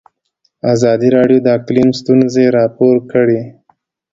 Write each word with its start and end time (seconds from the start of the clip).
ازادي 0.73 1.09
راډیو 1.17 1.39
د 1.45 1.47
اقلیم 1.57 1.89
ستونزې 1.99 2.45
راپور 2.57 2.95
کړي. 3.11 3.41